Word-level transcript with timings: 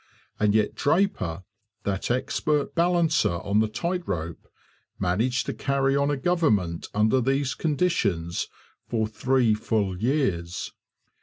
And 0.39 0.55
yet 0.55 0.73
Draper, 0.73 1.43
that 1.83 2.09
expert 2.09 2.73
balancer 2.73 3.33
on 3.35 3.59
the 3.59 3.67
tight 3.67 4.01
rope, 4.07 4.47
managed 4.97 5.45
to 5.45 5.53
carry 5.53 5.95
on 5.95 6.09
a 6.09 6.17
government 6.17 6.87
under 6.95 7.21
these 7.21 7.53
conditions 7.53 8.47
for 8.89 9.05
three 9.05 9.53
full 9.53 9.95
years. 9.95 10.71